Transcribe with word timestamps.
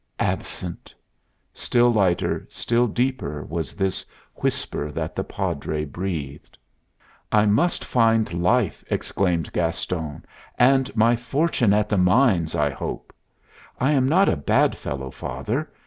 "Absent!" 0.19 0.95
Still 1.53 1.93
lighter, 1.93 2.47
still 2.49 2.87
deeper, 2.87 3.43
was 3.43 3.75
this 3.75 4.03
whisper 4.33 4.91
that 4.91 5.15
the 5.15 5.23
Padre 5.23 5.85
breathed. 5.85 6.57
"I 7.31 7.45
must 7.45 7.85
find 7.85 8.41
life," 8.41 8.83
exclaimed 8.89 9.53
Gaston, 9.53 10.25
"and 10.57 10.89
my 10.97 11.15
fortune 11.15 11.71
at 11.71 11.87
the 11.87 11.99
mines, 11.99 12.55
I 12.55 12.71
hope. 12.71 13.13
I 13.79 13.91
am 13.91 14.09
not 14.09 14.27
a 14.27 14.35
bad 14.35 14.75
fellow, 14.75 15.11
Father. 15.11 15.69